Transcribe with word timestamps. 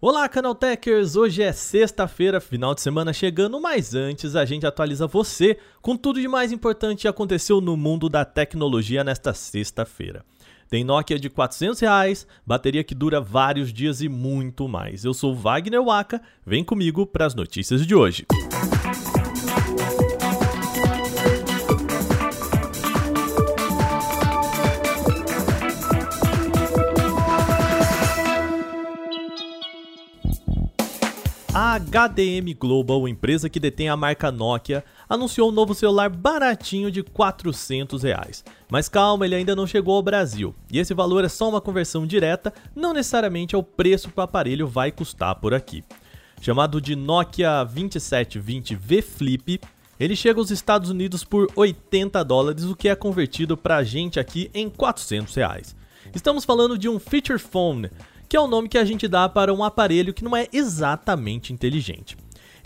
Olá, 0.00 0.28
Canaltechers! 0.28 1.16
Hoje 1.16 1.42
é 1.42 1.50
sexta-feira, 1.50 2.40
final 2.40 2.72
de 2.72 2.80
semana 2.80 3.12
chegando, 3.12 3.60
mas 3.60 3.96
antes 3.96 4.36
a 4.36 4.44
gente 4.44 4.64
atualiza 4.64 5.08
você 5.08 5.58
com 5.82 5.96
tudo 5.96 6.20
de 6.20 6.28
mais 6.28 6.52
importante 6.52 7.00
que 7.00 7.08
aconteceu 7.08 7.60
no 7.60 7.76
mundo 7.76 8.08
da 8.08 8.24
tecnologia 8.24 9.02
nesta 9.02 9.34
sexta-feira. 9.34 10.24
Tem 10.70 10.84
Nokia 10.84 11.18
de 11.18 11.28
400 11.28 11.80
reais, 11.80 12.28
bateria 12.46 12.84
que 12.84 12.94
dura 12.94 13.20
vários 13.20 13.72
dias 13.72 14.00
e 14.00 14.08
muito 14.08 14.68
mais. 14.68 15.04
Eu 15.04 15.12
sou 15.12 15.34
Wagner 15.34 15.82
Waka, 15.82 16.22
vem 16.46 16.62
comigo 16.62 17.04
para 17.04 17.26
as 17.26 17.34
notícias 17.34 17.84
de 17.84 17.92
hoje. 17.92 18.24
A 31.60 31.76
HDM 31.76 32.54
Global, 32.56 33.08
empresa 33.08 33.48
que 33.48 33.58
detém 33.58 33.88
a 33.88 33.96
marca 33.96 34.30
Nokia, 34.30 34.84
anunciou 35.08 35.48
um 35.48 35.52
novo 35.52 35.74
celular 35.74 36.08
baratinho 36.08 36.88
de 36.88 37.02
400 37.02 38.04
reais. 38.04 38.44
Mas 38.70 38.88
calma, 38.88 39.26
ele 39.26 39.34
ainda 39.34 39.56
não 39.56 39.66
chegou 39.66 39.96
ao 39.96 40.02
Brasil. 40.02 40.54
E 40.70 40.78
esse 40.78 40.94
valor 40.94 41.24
é 41.24 41.28
só 41.28 41.48
uma 41.48 41.60
conversão 41.60 42.06
direta, 42.06 42.54
não 42.76 42.92
necessariamente 42.92 43.56
é 43.56 43.58
o 43.58 43.62
preço 43.64 44.08
que 44.08 44.20
o 44.20 44.22
aparelho 44.22 44.68
vai 44.68 44.92
custar 44.92 45.34
por 45.34 45.52
aqui. 45.52 45.82
Chamado 46.40 46.80
de 46.80 46.94
Nokia 46.94 47.64
2720 47.64 48.76
V 48.76 49.02
Flip, 49.02 49.60
ele 49.98 50.14
chega 50.14 50.38
aos 50.38 50.52
Estados 50.52 50.90
Unidos 50.90 51.24
por 51.24 51.50
80 51.56 52.24
dólares, 52.24 52.66
o 52.66 52.76
que 52.76 52.88
é 52.88 52.94
convertido 52.94 53.56
para 53.56 53.78
a 53.78 53.82
gente 53.82 54.20
aqui 54.20 54.48
em 54.54 54.70
400 54.70 55.34
reais. 55.34 55.74
Estamos 56.14 56.44
falando 56.44 56.78
de 56.78 56.88
um 56.88 57.00
feature 57.00 57.38
phone 57.38 57.90
que 58.28 58.36
é 58.36 58.40
o 58.40 58.46
nome 58.46 58.68
que 58.68 58.78
a 58.78 58.84
gente 58.84 59.08
dá 59.08 59.28
para 59.28 59.52
um 59.52 59.64
aparelho 59.64 60.12
que 60.12 60.22
não 60.22 60.36
é 60.36 60.46
exatamente 60.52 61.52
inteligente. 61.52 62.16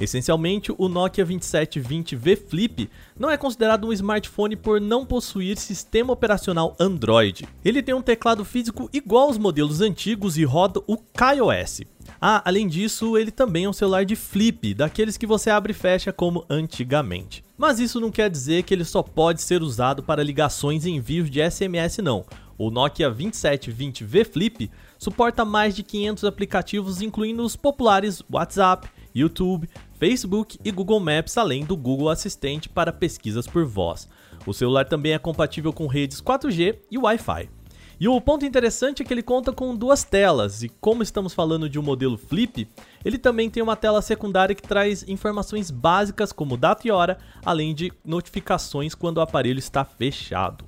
Essencialmente, 0.00 0.72
o 0.76 0.88
Nokia 0.88 1.24
2720V 1.24 2.48
Flip 2.48 2.90
não 3.16 3.30
é 3.30 3.36
considerado 3.36 3.86
um 3.86 3.92
smartphone 3.92 4.56
por 4.56 4.80
não 4.80 5.06
possuir 5.06 5.56
sistema 5.56 6.12
operacional 6.12 6.74
Android. 6.80 7.46
Ele 7.64 7.82
tem 7.82 7.94
um 7.94 8.02
teclado 8.02 8.44
físico 8.44 8.90
igual 8.92 9.28
aos 9.28 9.38
modelos 9.38 9.80
antigos 9.80 10.36
e 10.36 10.44
roda 10.44 10.80
o 10.88 10.96
KaiOS. 10.96 11.82
Ah, 12.20 12.42
além 12.44 12.66
disso, 12.66 13.16
ele 13.16 13.30
também 13.30 13.64
é 13.64 13.68
um 13.68 13.72
celular 13.72 14.04
de 14.04 14.16
flip, 14.16 14.74
daqueles 14.74 15.16
que 15.16 15.26
você 15.26 15.50
abre 15.50 15.70
e 15.70 15.74
fecha 15.74 16.12
como 16.12 16.44
antigamente. 16.50 17.44
Mas 17.56 17.78
isso 17.78 18.00
não 18.00 18.10
quer 18.10 18.28
dizer 18.28 18.64
que 18.64 18.74
ele 18.74 18.84
só 18.84 19.02
pode 19.02 19.40
ser 19.40 19.62
usado 19.62 20.02
para 20.02 20.22
ligações 20.22 20.84
e 20.84 20.90
envios 20.90 21.30
de 21.30 21.48
SMS 21.48 21.98
não. 21.98 22.24
O 22.64 22.70
Nokia 22.70 23.10
2720V 23.10 24.24
Flip 24.24 24.70
suporta 24.96 25.44
mais 25.44 25.74
de 25.74 25.82
500 25.82 26.22
aplicativos, 26.22 27.02
incluindo 27.02 27.42
os 27.42 27.56
populares 27.56 28.22
WhatsApp, 28.32 28.88
YouTube, 29.12 29.68
Facebook 29.98 30.60
e 30.64 30.70
Google 30.70 31.00
Maps, 31.00 31.36
além 31.36 31.64
do 31.64 31.76
Google 31.76 32.08
Assistente 32.08 32.68
para 32.68 32.92
pesquisas 32.92 33.48
por 33.48 33.66
voz. 33.66 34.08
O 34.46 34.54
celular 34.54 34.84
também 34.84 35.12
é 35.12 35.18
compatível 35.18 35.72
com 35.72 35.88
redes 35.88 36.22
4G 36.22 36.78
e 36.88 36.96
Wi-Fi. 36.98 37.50
E 37.98 38.06
o 38.06 38.20
ponto 38.20 38.46
interessante 38.46 39.02
é 39.02 39.04
que 39.04 39.12
ele 39.12 39.24
conta 39.24 39.52
com 39.52 39.74
duas 39.74 40.04
telas, 40.04 40.62
e 40.62 40.68
como 40.68 41.02
estamos 41.02 41.34
falando 41.34 41.68
de 41.68 41.80
um 41.80 41.82
modelo 41.82 42.16
flip, 42.16 42.68
ele 43.04 43.18
também 43.18 43.50
tem 43.50 43.60
uma 43.60 43.74
tela 43.74 44.00
secundária 44.00 44.54
que 44.54 44.62
traz 44.62 45.04
informações 45.08 45.68
básicas 45.68 46.30
como 46.30 46.56
data 46.56 46.86
e 46.86 46.92
hora, 46.92 47.18
além 47.44 47.74
de 47.74 47.92
notificações 48.04 48.94
quando 48.94 49.18
o 49.18 49.20
aparelho 49.20 49.58
está 49.58 49.84
fechado. 49.84 50.64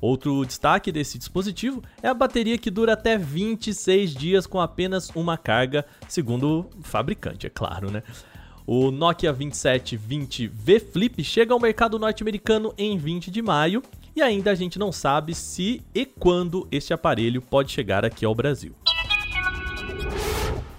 Outro 0.00 0.44
destaque 0.44 0.92
desse 0.92 1.18
dispositivo 1.18 1.82
é 2.02 2.08
a 2.08 2.14
bateria 2.14 2.58
que 2.58 2.70
dura 2.70 2.92
até 2.92 3.16
26 3.16 4.14
dias 4.14 4.46
com 4.46 4.60
apenas 4.60 5.10
uma 5.14 5.38
carga, 5.38 5.86
segundo 6.08 6.68
o 6.78 6.82
fabricante, 6.82 7.46
é 7.46 7.50
claro, 7.50 7.90
né? 7.90 8.02
O 8.66 8.90
Nokia 8.90 9.32
2720V 9.32 10.80
Flip 10.92 11.22
chega 11.22 11.54
ao 11.54 11.60
mercado 11.60 11.98
norte-americano 11.98 12.74
em 12.76 12.98
20 12.98 13.30
de 13.30 13.40
maio 13.40 13.82
e 14.14 14.20
ainda 14.20 14.50
a 14.50 14.54
gente 14.54 14.78
não 14.78 14.90
sabe 14.90 15.34
se 15.34 15.82
e 15.94 16.04
quando 16.04 16.66
este 16.72 16.92
aparelho 16.92 17.40
pode 17.40 17.70
chegar 17.70 18.04
aqui 18.04 18.24
ao 18.24 18.34
Brasil. 18.34 18.74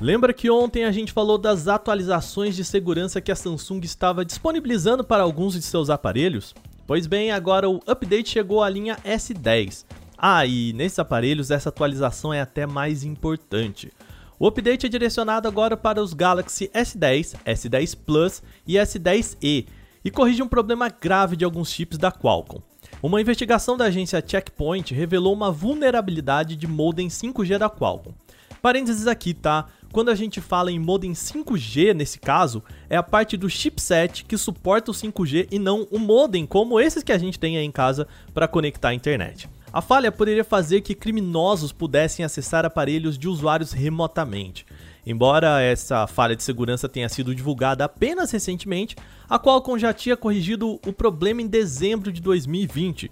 Lembra 0.02 0.32
que 0.32 0.50
ontem 0.52 0.84
a 0.84 0.92
gente 0.92 1.12
falou 1.12 1.38
das 1.38 1.68
atualizações 1.68 2.56
de 2.56 2.64
segurança 2.64 3.22
que 3.22 3.32
a 3.32 3.36
Samsung 3.36 3.80
estava 3.84 4.24
disponibilizando 4.24 5.04
para 5.04 5.24
alguns 5.24 5.54
de 5.54 5.62
seus 5.62 5.90
aparelhos? 5.90 6.54
Pois 6.88 7.06
bem, 7.06 7.32
agora 7.34 7.70
o 7.70 7.82
update 7.86 8.30
chegou 8.30 8.64
à 8.64 8.70
linha 8.70 8.96
S10. 9.04 9.84
Ah, 10.18 10.46
e 10.46 10.72
nesses 10.72 10.98
aparelhos 10.98 11.52
essa 11.52 11.68
atualização 11.68 12.34
é 12.34 12.40
até 12.40 12.66
mais 12.66 13.04
importante. 13.04 13.92
O 14.40 14.48
update 14.48 14.86
é 14.86 14.90
direcionado 14.90 15.50
agora 15.50 15.76
para 15.76 16.02
os 16.02 16.14
Galaxy 16.14 16.70
S10, 16.70 17.36
S10 17.46 17.98
Plus 18.06 18.42
e 18.66 18.76
S10e 18.76 19.68
e 20.06 20.10
corrige 20.10 20.42
um 20.42 20.48
problema 20.48 20.88
grave 20.88 21.36
de 21.36 21.44
alguns 21.44 21.70
chips 21.72 21.98
da 21.98 22.10
Qualcomm. 22.10 22.64
Uma 23.04 23.20
investigação 23.20 23.76
da 23.76 23.86
agência 23.86 24.24
Checkpoint 24.26 24.94
revelou 24.94 25.34
uma 25.34 25.52
vulnerabilidade 25.52 26.56
de 26.56 26.68
modem 26.68 27.10
5G 27.10 27.58
da 27.58 27.70
Qualcomm. 27.70 28.16
Parênteses 28.62 29.08
aqui, 29.08 29.34
tá? 29.34 29.68
Quando 29.92 30.10
a 30.10 30.16
gente 30.16 30.42
fala 30.42 30.72
em 30.72 30.80
modem 30.80 31.14
5G, 31.14 31.94
nesse 31.94 32.20
caso, 32.20 32.64
é 32.90 32.98
a 32.98 33.04
parte 33.04 33.38
do 33.38 33.50
chipset 33.50 34.26
que 34.26 34.38
suporta 34.38 34.92
o 34.92 34.94
5G 34.94 35.48
e 35.50 35.58
não 35.58 35.88
o 35.90 35.98
modem, 35.98 36.46
como 36.46 36.80
esses 36.80 37.04
que 37.04 37.12
a 37.12 37.18
gente 37.18 37.40
tem 37.40 37.58
aí 37.58 37.66
em 37.66 37.72
casa 37.72 38.08
para 38.34 38.48
conectar 38.48 38.90
a 38.90 38.94
internet. 38.94 39.50
A 39.72 39.82
falha 39.82 40.12
poderia 40.12 40.44
fazer 40.44 40.82
que 40.82 40.96
criminosos 40.96 41.72
pudessem 41.72 42.24
acessar 42.24 42.66
aparelhos 42.66 43.18
de 43.18 43.28
usuários 43.28 43.72
remotamente. 43.72 44.66
Embora 45.06 45.62
essa 45.62 46.06
falha 46.06 46.36
de 46.36 46.44
segurança 46.44 46.90
tenha 46.90 47.08
sido 47.08 47.34
divulgada 47.34 47.86
apenas 47.86 48.32
recentemente, 48.32 48.96
a 49.30 49.40
Qualcomm 49.40 49.80
já 49.80 49.94
tinha 49.94 50.18
corrigido 50.18 50.80
o 50.86 50.92
problema 50.92 51.42
em 51.42 51.48
dezembro 51.48 52.12
de 52.12 52.22
2020, 52.22 53.10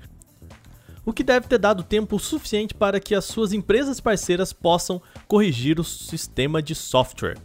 o 1.05 1.13
que 1.13 1.23
deve 1.23 1.47
ter 1.47 1.57
dado 1.57 1.83
tempo 1.83 2.17
suficiente 2.17 2.73
para 2.73 2.99
que 2.99 3.13
as 3.13 3.25
suas 3.25 3.53
empresas 3.53 3.99
parceiras 3.99 4.51
possam 4.51 5.01
corrigir 5.27 5.79
o 5.79 5.83
sistema 5.83 6.61
de 6.61 6.73
software. 6.73 7.37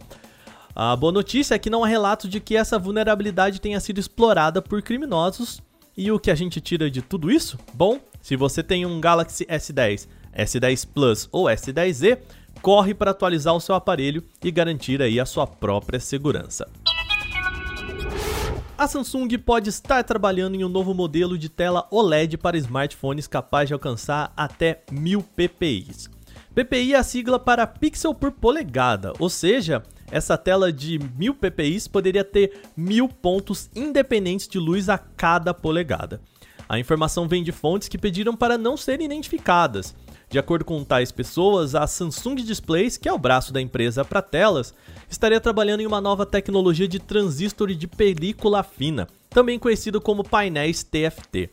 A 0.75 0.95
boa 0.95 1.11
notícia 1.11 1.55
é 1.55 1.59
que 1.59 1.69
não 1.69 1.83
há 1.83 1.87
relatos 1.87 2.29
de 2.29 2.39
que 2.39 2.55
essa 2.55 2.79
vulnerabilidade 2.79 3.59
tenha 3.59 3.79
sido 3.79 3.99
explorada 3.99 4.61
por 4.61 4.81
criminosos. 4.81 5.61
E 5.95 6.11
o 6.11 6.19
que 6.19 6.31
a 6.31 6.35
gente 6.35 6.61
tira 6.61 6.89
de 6.89 7.01
tudo 7.01 7.29
isso? 7.29 7.59
Bom, 7.73 7.99
se 8.21 8.35
você 8.35 8.63
tem 8.63 8.85
um 8.85 9.01
Galaxy 9.01 9.45
S10, 9.45 10.07
S10 10.33 10.87
Plus 10.93 11.27
ou 11.31 11.45
S10e, 11.45 12.17
corre 12.61 12.93
para 12.93 13.11
atualizar 13.11 13.53
o 13.53 13.59
seu 13.59 13.75
aparelho 13.75 14.23
e 14.43 14.49
garantir 14.49 15.01
aí 15.01 15.19
a 15.19 15.25
sua 15.25 15.45
própria 15.45 15.99
segurança. 15.99 16.67
A 18.81 18.87
Samsung 18.87 19.37
pode 19.37 19.69
estar 19.69 20.03
trabalhando 20.03 20.55
em 20.55 20.65
um 20.65 20.67
novo 20.67 20.91
modelo 20.91 21.37
de 21.37 21.49
tela 21.49 21.87
OLED 21.91 22.35
para 22.35 22.57
smartphones 22.57 23.27
capaz 23.27 23.67
de 23.67 23.75
alcançar 23.75 24.33
até 24.35 24.81
1000 24.91 25.21
ppi. 25.21 25.85
PPI 26.55 26.95
é 26.95 26.97
a 26.97 27.03
sigla 27.03 27.37
para 27.37 27.67
pixel 27.67 28.11
por 28.15 28.31
polegada, 28.31 29.13
ou 29.19 29.29
seja, 29.29 29.83
essa 30.09 30.35
tela 30.35 30.73
de 30.73 30.97
1000 30.97 31.35
ppi 31.35 31.89
poderia 31.91 32.23
ter 32.23 32.59
mil 32.75 33.07
pontos 33.07 33.69
independentes 33.75 34.47
de 34.47 34.57
luz 34.57 34.89
a 34.89 34.97
cada 34.97 35.53
polegada. 35.53 36.19
A 36.67 36.79
informação 36.79 37.27
vem 37.27 37.43
de 37.43 37.51
fontes 37.51 37.87
que 37.87 37.99
pediram 37.99 38.35
para 38.35 38.57
não 38.57 38.75
serem 38.75 39.05
identificadas, 39.05 39.93
de 40.31 40.39
acordo 40.39 40.63
com 40.63 40.81
tais 40.81 41.11
pessoas, 41.11 41.75
a 41.75 41.85
Samsung 41.85 42.35
Displays, 42.35 42.95
que 42.95 43.09
é 43.09 43.13
o 43.13 43.17
braço 43.17 43.51
da 43.51 43.59
empresa 43.59 44.05
para 44.05 44.21
telas, 44.21 44.73
estaria 45.09 45.41
trabalhando 45.41 45.81
em 45.81 45.85
uma 45.85 45.99
nova 45.99 46.25
tecnologia 46.25 46.87
de 46.87 46.99
transistor 46.99 47.67
de 47.73 47.85
película 47.85 48.63
fina, 48.63 49.09
também 49.29 49.59
conhecido 49.59 49.99
como 49.99 50.23
painéis 50.23 50.83
TFT. 50.83 51.49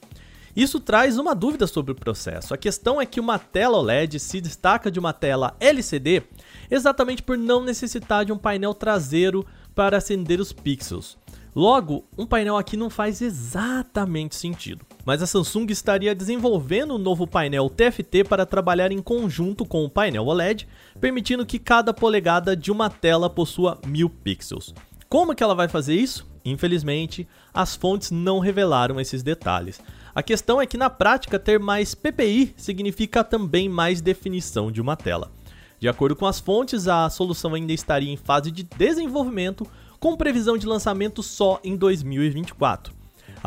Isso 0.54 0.78
traz 0.78 1.18
uma 1.18 1.34
dúvida 1.34 1.66
sobre 1.66 1.90
o 1.90 1.94
processo. 1.96 2.54
A 2.54 2.56
questão 2.56 3.00
é 3.00 3.06
que 3.06 3.18
uma 3.18 3.36
tela 3.36 3.78
OLED 3.78 4.20
se 4.20 4.40
destaca 4.40 4.92
de 4.92 5.00
uma 5.00 5.12
tela 5.12 5.56
LCD 5.58 6.22
exatamente 6.70 7.20
por 7.20 7.36
não 7.36 7.64
necessitar 7.64 8.24
de 8.24 8.32
um 8.32 8.38
painel 8.38 8.74
traseiro 8.74 9.44
para 9.74 9.96
acender 9.96 10.38
os 10.38 10.52
pixels. 10.52 11.18
Logo, 11.54 12.04
um 12.16 12.26
painel 12.26 12.56
aqui 12.56 12.76
não 12.76 12.90
faz 12.90 13.20
exatamente 13.22 14.36
sentido 14.36 14.86
mas 15.08 15.22
a 15.22 15.26
Samsung 15.26 15.64
estaria 15.70 16.14
desenvolvendo 16.14 16.94
um 16.94 16.98
novo 16.98 17.26
painel 17.26 17.70
TFT 17.70 18.24
para 18.24 18.44
trabalhar 18.44 18.92
em 18.92 19.00
conjunto 19.00 19.64
com 19.64 19.82
o 19.82 19.88
painel 19.88 20.26
OLED, 20.26 20.68
permitindo 21.00 21.46
que 21.46 21.58
cada 21.58 21.94
polegada 21.94 22.54
de 22.54 22.70
uma 22.70 22.90
tela 22.90 23.30
possua 23.30 23.80
mil 23.86 24.10
pixels. 24.10 24.74
Como 25.08 25.34
que 25.34 25.42
ela 25.42 25.54
vai 25.54 25.66
fazer 25.66 25.94
isso? 25.94 26.28
Infelizmente, 26.44 27.26
as 27.54 27.74
fontes 27.74 28.10
não 28.10 28.38
revelaram 28.38 29.00
esses 29.00 29.22
detalhes. 29.22 29.80
A 30.14 30.22
questão 30.22 30.60
é 30.60 30.66
que 30.66 30.76
na 30.76 30.90
prática 30.90 31.38
ter 31.38 31.58
mais 31.58 31.94
PPI 31.94 32.52
significa 32.58 33.24
também 33.24 33.66
mais 33.66 34.02
definição 34.02 34.70
de 34.70 34.78
uma 34.78 34.94
tela. 34.94 35.32
De 35.80 35.88
acordo 35.88 36.16
com 36.16 36.26
as 36.26 36.38
fontes, 36.38 36.86
a 36.86 37.08
solução 37.08 37.54
ainda 37.54 37.72
estaria 37.72 38.12
em 38.12 38.18
fase 38.18 38.50
de 38.50 38.62
desenvolvimento, 38.62 39.66
com 39.98 40.18
previsão 40.18 40.58
de 40.58 40.66
lançamento 40.66 41.22
só 41.22 41.58
em 41.64 41.78
2024. 41.78 42.97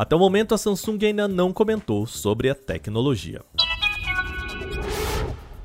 Até 0.02 0.16
o 0.16 0.18
momento, 0.18 0.52
a 0.52 0.58
Samsung 0.58 0.98
ainda 1.04 1.28
não 1.28 1.52
comentou 1.52 2.08
sobre 2.08 2.50
a 2.50 2.56
tecnologia. 2.56 3.40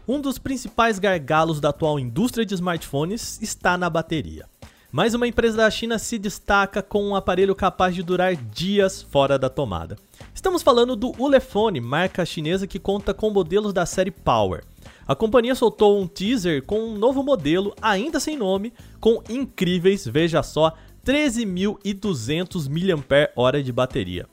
Um 0.08 0.22
dos 0.22 0.38
principais 0.38 1.00
gargalos 1.00 1.60
da 1.60 1.70
atual 1.70 1.98
indústria 1.98 2.46
de 2.46 2.54
smartphones 2.54 3.42
está 3.42 3.76
na 3.80 3.90
bateria. 3.90 4.46
Mais 4.92 5.16
uma 5.16 5.28
empresa 5.28 5.58
da 5.58 5.72
China 5.72 5.98
se 5.98 6.20
destaca 6.20 6.84
com 6.84 7.04
um 7.04 7.16
aparelho 7.16 7.56
capaz 7.56 7.96
de 7.96 8.04
durar 8.04 8.36
dias 8.36 9.02
fora 9.02 9.40
da 9.40 9.50
tomada. 9.50 9.98
Estamos 10.36 10.62
falando 10.62 10.96
do 10.96 11.20
Ulefone, 11.20 11.82
marca 11.82 12.24
chinesa 12.24 12.68
que 12.68 12.78
conta 12.78 13.16
com 13.16 13.32
modelos 13.32 13.74
da 13.74 13.88
série 13.88 14.12
Power. 14.12 14.64
A 15.08 15.16
companhia 15.16 15.56
soltou 15.56 16.00
um 16.00 16.06
teaser 16.06 16.62
com 16.64 16.80
um 16.80 16.96
novo 16.96 17.24
modelo, 17.24 17.74
ainda 17.82 18.20
sem 18.20 18.38
nome, 18.38 18.72
com 19.00 19.24
incríveis, 19.30 20.06
veja 20.06 20.44
só, 20.44 20.74
13.200 21.08 22.68
mAh 22.68 23.62
de 23.64 23.72
bateria. 23.72 24.28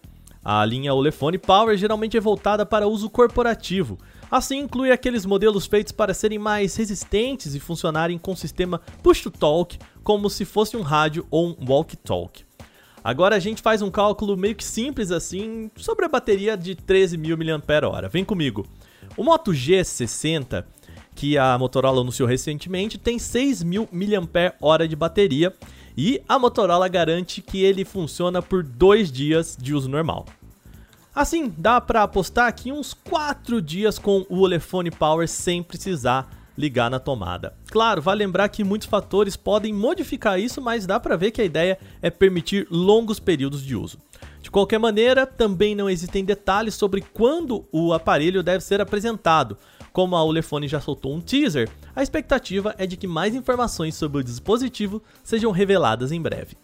A 0.45 0.65
linha 0.65 0.93
Ulefone 0.93 1.39
Power 1.39 1.77
geralmente 1.79 2.17
é 2.17 2.21
voltada 2.21 2.67
para 2.67 2.89
uso 2.89 3.09
corporativo, 3.09 3.97
Assim, 4.31 4.59
inclui 4.59 4.91
aqueles 4.91 5.25
modelos 5.25 5.65
feitos 5.65 5.93
para 5.93 6.13
serem 6.13 6.41
mais 6.41 6.75
resistentes 6.75 7.55
e 7.55 7.61
funcionarem 7.61 8.19
com 8.19 8.35
sistema 8.35 8.81
push-to-talk, 9.01 9.79
como 10.03 10.29
se 10.29 10.45
fosse 10.45 10.77
um 10.77 10.83
rádio 10.83 11.25
ou 11.31 11.51
um 11.51 11.57
walkie-talkie. 11.69 12.45
Agora 13.05 13.37
a 13.37 13.39
gente 13.39 13.63
faz 13.63 13.81
um 13.81 13.93
cálculo 13.93 14.37
meio 14.37 14.57
que 14.57 14.65
simples 14.65 15.13
assim 15.13 15.71
sobre 15.77 16.05
a 16.05 16.09
bateria 16.09 16.57
de 16.57 16.75
13.000 16.75 17.63
mAh. 17.63 18.09
Vem 18.09 18.25
comigo. 18.25 18.67
O 19.17 19.23
Moto 19.23 19.53
G60, 19.53 20.65
que 21.15 21.39
a 21.39 21.57
Motorola 21.57 22.01
anunciou 22.01 22.29
recentemente, 22.29 22.99
tem 22.99 23.19
6.000 23.19 23.89
mAh 23.93 24.87
de 24.89 24.97
bateria 24.97 25.55
e 25.97 26.23
a 26.29 26.39
Motorola 26.39 26.89
garante 26.89 27.41
que 27.41 27.63
ele 27.63 27.85
funciona 27.85 28.43
por 28.43 28.63
dois 28.63 29.11
dias 29.11 29.57
de 29.61 29.75
uso 29.75 29.89
normal. 29.89 30.27
Assim, 31.15 31.53
dá 31.57 31.81
para 31.81 32.03
apostar 32.03 32.49
aqui 32.49 32.73
uns 32.73 32.93
4 32.93 33.63
dias 33.63 33.99
com 33.99 34.27
o 34.29 34.41
Olefone 34.41 34.91
Power 34.91 35.29
sem 35.29 35.63
precisar 35.63 36.29
ligar 36.59 36.91
na 36.91 36.99
tomada. 36.99 37.55
Claro, 37.71 38.03
vale 38.03 38.25
lembrar 38.25 38.49
que 38.49 38.65
muitos 38.65 38.89
fatores 38.89 39.37
podem 39.37 39.73
modificar 39.73 40.41
isso, 40.41 40.61
mas 40.61 40.87
dá 40.87 40.99
para 40.99 41.17
ver 41.17 41.31
que 41.31 41.41
a 41.41 41.45
ideia 41.45 41.79
é 42.03 42.11
permitir 42.11 42.67
longos 42.71 43.21
períodos 43.21 43.63
de 43.63 43.77
uso. 43.77 43.99
De 44.43 44.51
qualquer 44.51 44.79
maneira, 44.79 45.27
também 45.27 45.75
não 45.75 45.89
existem 45.89 46.25
detalhes 46.25 46.75
sobre 46.75 47.01
quando 47.01 47.65
o 47.73 47.93
aparelho 47.93 48.43
deve 48.43 48.63
ser 48.63 48.81
apresentado. 48.81 49.57
Como 49.95 50.17
a 50.17 50.25
Ulefone 50.25 50.67
já 50.67 50.81
soltou 50.81 51.15
um 51.15 51.21
teaser, 51.21 51.71
a 51.95 52.03
expectativa 52.03 52.75
é 52.77 52.85
de 52.85 52.97
que 52.97 53.07
mais 53.07 53.33
informações 53.33 53.95
sobre 53.95 54.19
o 54.19 54.25
dispositivo 54.25 55.01
sejam 55.23 55.53
reveladas 55.53 56.11
em 56.11 56.21
breve. 56.21 56.57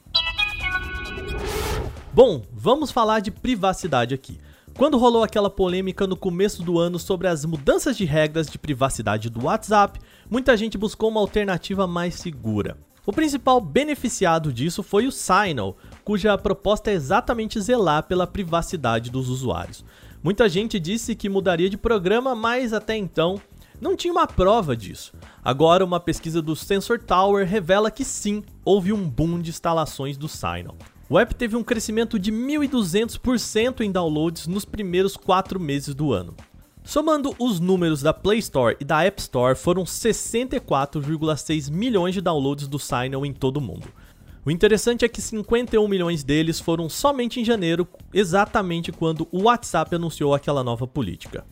Bom, 2.13 2.43
vamos 2.53 2.91
falar 2.91 3.21
de 3.21 3.31
privacidade 3.31 4.13
aqui. 4.13 4.41
Quando 4.77 4.99
rolou 4.99 5.23
aquela 5.23 5.49
polêmica 5.49 6.09
no 6.09 6.17
começo 6.17 6.65
do 6.65 6.77
ano 6.77 6.99
sobre 6.99 7.29
as 7.29 7.45
mudanças 7.45 7.97
de 7.97 8.05
regras 8.05 8.49
de 8.49 8.59
privacidade 8.59 9.31
do 9.31 9.45
WhatsApp, 9.45 10.01
muita 10.29 10.57
gente 10.57 10.77
buscou 10.77 11.09
uma 11.09 11.21
alternativa 11.21 11.87
mais 11.87 12.17
segura. 12.17 12.77
O 13.07 13.13
principal 13.13 13.61
beneficiado 13.61 14.53
disso 14.53 14.83
foi 14.83 15.07
o 15.07 15.13
Signal, 15.13 15.77
cuja 16.05 16.37
proposta 16.37 16.91
é 16.91 16.95
exatamente 16.95 17.61
zelar 17.61 18.03
pela 18.03 18.27
privacidade 18.27 19.09
dos 19.09 19.29
usuários. 19.29 19.85
Muita 20.23 20.51
gente 20.51 20.79
disse 20.79 21.15
que 21.15 21.31
mudaria 21.31 21.71
de 21.71 21.79
programa, 21.79 22.35
mas 22.35 22.75
até 22.75 22.95
então 22.95 23.41
não 23.81 23.97
tinha 23.97 24.13
uma 24.13 24.27
prova 24.27 24.77
disso. 24.77 25.15
Agora, 25.43 25.83
uma 25.83 25.99
pesquisa 25.99 26.43
do 26.43 26.55
Sensor 26.55 26.99
Tower 26.99 27.47
revela 27.47 27.91
que 27.91 28.05
sim, 28.05 28.45
houve 28.63 28.93
um 28.93 29.09
boom 29.09 29.41
de 29.41 29.49
instalações 29.49 30.19
do 30.19 30.29
Signal. 30.29 30.77
O 31.09 31.19
app 31.19 31.35
teve 31.35 31.57
um 31.57 31.65
crescimento 31.65 32.19
de 32.19 32.31
1.200% 32.31 33.81
em 33.81 33.91
downloads 33.91 34.47
nos 34.47 34.67
primeiros 34.67 35.17
4 35.17 35.59
meses 35.59 35.95
do 35.95 36.13
ano. 36.13 36.37
Somando 36.85 37.35
os 37.39 37.59
números 37.59 38.03
da 38.03 38.13
Play 38.13 38.39
Store 38.41 38.77
e 38.79 38.85
da 38.85 39.03
App 39.03 39.21
Store, 39.21 39.57
foram 39.57 39.85
64,6 39.85 41.71
milhões 41.71 42.15
de 42.15 42.21
downloads 42.21 42.69
do 42.69 42.79
Signal 42.79 43.25
em 43.25 43.33
todo 43.33 43.57
o 43.57 43.61
mundo. 43.61 43.89
O 44.51 44.53
interessante 44.53 45.05
é 45.05 45.09
que 45.09 45.23
51 45.23 45.87
milhões 45.87 46.25
deles 46.25 46.59
foram 46.59 46.89
somente 46.89 47.41
em 47.41 47.45
janeiro, 47.45 47.87
exatamente 48.13 48.91
quando 48.91 49.29
o 49.31 49.45
WhatsApp 49.45 49.95
anunciou 49.95 50.35
aquela 50.35 50.65
nova 50.65 50.89
política. 50.89 51.45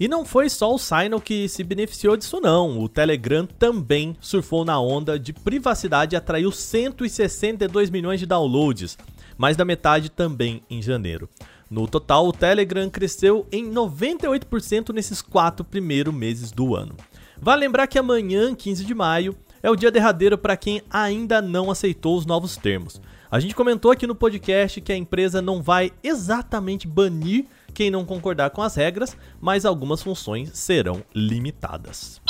E 0.00 0.08
não 0.08 0.24
foi 0.24 0.48
só 0.48 0.74
o 0.74 0.78
Signal 0.78 1.20
que 1.20 1.50
se 1.50 1.62
beneficiou 1.62 2.16
disso 2.16 2.40
não, 2.40 2.80
o 2.80 2.88
Telegram 2.88 3.44
também 3.44 4.16
surfou 4.22 4.64
na 4.64 4.80
onda 4.80 5.18
de 5.18 5.34
privacidade 5.34 6.14
e 6.14 6.16
atraiu 6.16 6.50
162 6.50 7.90
milhões 7.90 8.20
de 8.20 8.24
downloads, 8.24 8.96
mais 9.36 9.54
da 9.54 9.62
metade 9.62 10.08
também 10.08 10.62
em 10.70 10.80
janeiro. 10.80 11.28
No 11.70 11.86
total, 11.86 12.26
o 12.26 12.32
Telegram 12.32 12.88
cresceu 12.88 13.46
em 13.52 13.70
98% 13.70 14.94
nesses 14.94 15.20
quatro 15.20 15.62
primeiros 15.62 16.14
meses 16.14 16.50
do 16.50 16.74
ano. 16.74 16.96
Vale 17.38 17.60
lembrar 17.60 17.86
que 17.86 17.98
amanhã, 17.98 18.54
15 18.54 18.82
de 18.82 18.94
maio, 18.94 19.36
é 19.66 19.70
o 19.70 19.74
dia 19.74 19.90
derradeiro 19.90 20.38
para 20.38 20.56
quem 20.56 20.80
ainda 20.88 21.42
não 21.42 21.72
aceitou 21.72 22.16
os 22.16 22.24
novos 22.24 22.56
termos. 22.56 23.00
A 23.28 23.40
gente 23.40 23.52
comentou 23.52 23.90
aqui 23.90 24.06
no 24.06 24.14
podcast 24.14 24.80
que 24.80 24.92
a 24.92 24.96
empresa 24.96 25.42
não 25.42 25.60
vai 25.60 25.90
exatamente 26.04 26.86
banir 26.86 27.46
quem 27.74 27.90
não 27.90 28.04
concordar 28.04 28.50
com 28.50 28.62
as 28.62 28.76
regras, 28.76 29.16
mas 29.40 29.64
algumas 29.64 30.00
funções 30.00 30.56
serão 30.56 31.02
limitadas. 31.12 32.20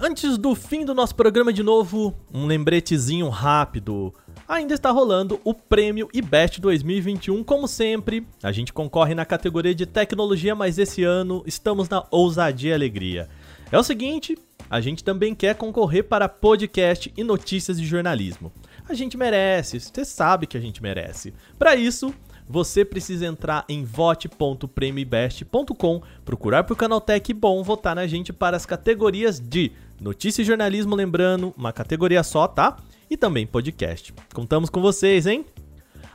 Antes 0.00 0.38
do 0.38 0.54
fim 0.54 0.86
do 0.86 0.94
nosso 0.94 1.14
programa 1.14 1.52
de 1.52 1.62
novo, 1.62 2.14
um 2.32 2.46
lembretezinho 2.46 3.28
rápido. 3.28 4.14
Ainda 4.48 4.72
está 4.72 4.90
rolando 4.90 5.38
o 5.44 5.52
Prêmio 5.52 6.08
IBEST 6.14 6.62
2021, 6.62 7.44
como 7.44 7.68
sempre. 7.68 8.26
A 8.42 8.52
gente 8.52 8.72
concorre 8.72 9.14
na 9.14 9.26
categoria 9.26 9.74
de 9.74 9.84
tecnologia, 9.84 10.54
mas 10.54 10.78
esse 10.78 11.04
ano 11.04 11.42
estamos 11.44 11.90
na 11.90 12.06
ousadia 12.10 12.70
e 12.70 12.74
alegria. 12.74 13.28
É 13.70 13.78
o 13.78 13.82
seguinte, 13.82 14.38
a 14.68 14.80
gente 14.80 15.04
também 15.04 15.34
quer 15.34 15.54
concorrer 15.54 16.04
para 16.04 16.28
podcast 16.28 17.10
e 17.16 17.24
notícias 17.24 17.80
de 17.80 17.86
jornalismo. 17.86 18.52
A 18.88 18.94
gente 18.94 19.16
merece, 19.16 19.80
você 19.80 20.04
sabe 20.04 20.46
que 20.46 20.56
a 20.56 20.60
gente 20.60 20.80
merece. 20.82 21.34
Para 21.58 21.74
isso, 21.74 22.14
você 22.48 22.84
precisa 22.84 23.26
entrar 23.26 23.64
em 23.68 23.84
vote.premibest.com, 23.84 26.02
procurar 26.24 26.62
por 26.64 26.76
Canaltech 26.76 27.34
Bom, 27.34 27.62
votar 27.62 27.94
na 27.96 28.06
gente 28.06 28.32
para 28.32 28.56
as 28.56 28.64
categorias 28.64 29.40
de 29.40 29.72
notícia 30.00 30.42
e 30.42 30.44
jornalismo, 30.44 30.94
lembrando, 30.94 31.52
uma 31.56 31.72
categoria 31.72 32.22
só, 32.22 32.46
tá? 32.46 32.76
E 33.10 33.16
também 33.16 33.46
podcast. 33.46 34.14
Contamos 34.32 34.70
com 34.70 34.80
vocês, 34.80 35.26
hein? 35.26 35.44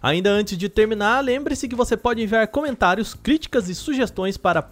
Ainda 0.02 0.32
antes 0.32 0.58
de 0.58 0.68
terminar, 0.68 1.24
lembre-se 1.24 1.68
que 1.68 1.76
você 1.76 1.96
pode 1.96 2.24
enviar 2.24 2.48
comentários, 2.48 3.14
críticas 3.14 3.70
e 3.70 3.76
sugestões 3.76 4.36
para 4.36 4.64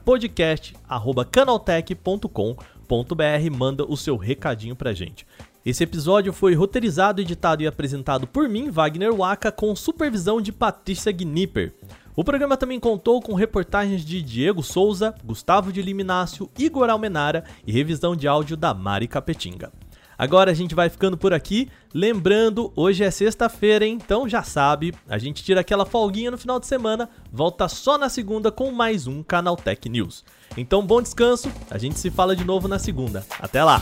podcast@canaltech.com.br. 2.89 3.55
Manda 3.55 3.85
o 3.85 3.95
seu 3.95 4.17
recadinho 4.17 4.75
pra 4.75 4.93
gente. 4.93 5.25
Esse 5.65 5.83
episódio 5.83 6.33
foi 6.33 6.55
roteirizado, 6.55 7.21
editado 7.21 7.61
e 7.61 7.67
apresentado 7.67 8.25
por 8.25 8.49
mim, 8.49 8.71
Wagner 8.71 9.13
Waka, 9.13 9.51
com 9.51 9.75
supervisão 9.75 10.41
de 10.41 10.51
Patrícia 10.51 11.11
Gnipper. 11.11 11.73
O 12.15 12.23
programa 12.23 12.57
também 12.57 12.79
contou 12.79 13.21
com 13.21 13.33
reportagens 13.33 14.03
de 14.03 14.21
Diego 14.21 14.63
Souza, 14.63 15.13
Gustavo 15.23 15.71
de 15.71 15.81
Liminácio, 15.81 16.49
Igor 16.57 16.89
Almenara 16.89 17.43
e 17.65 17.71
revisão 17.71 18.15
de 18.15 18.27
áudio 18.27 18.57
da 18.57 18.73
Mari 18.73 19.07
Capetinga. 19.07 19.71
Agora 20.19 20.51
a 20.51 20.53
gente 20.53 20.75
vai 20.75 20.89
ficando 20.89 21.17
por 21.17 21.33
aqui. 21.33 21.69
Lembrando, 21.93 22.73
hoje 22.75 23.05
é 23.05 23.09
sexta-feira, 23.09 23.87
então 23.87 24.27
já 24.27 24.43
sabe, 24.43 24.93
a 25.07 25.17
gente 25.17 25.41
tira 25.41 25.61
aquela 25.61 25.85
folguinha 25.85 26.29
no 26.29 26.37
final 26.37 26.59
de 26.59 26.67
semana, 26.67 27.09
volta 27.31 27.69
só 27.69 27.97
na 27.97 28.09
segunda 28.09 28.51
com 28.51 28.69
mais 28.69 29.07
um 29.07 29.23
Canal 29.23 29.55
Tech 29.55 29.87
News. 29.87 30.25
Então 30.57 30.85
bom 30.85 31.01
descanso, 31.01 31.49
a 31.71 31.77
gente 31.77 31.97
se 31.97 32.11
fala 32.11 32.35
de 32.35 32.43
novo 32.43 32.67
na 32.67 32.77
segunda. 32.77 33.25
Até 33.39 33.63
lá! 33.63 33.81